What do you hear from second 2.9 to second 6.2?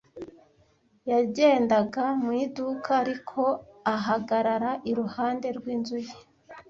ariko ahagarara iruhande rw'inzu ye.